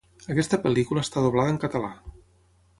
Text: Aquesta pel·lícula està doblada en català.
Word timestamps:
Aquesta 0.35 0.59
pel·lícula 0.63 1.03
està 1.07 1.25
doblada 1.27 1.55
en 1.57 1.63
català. 1.67 1.93